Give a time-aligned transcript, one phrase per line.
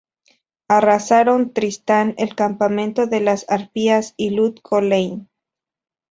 [0.67, 5.29] Arrasaron Tristan, El Campamento de las Arpías y Lut-Gholein.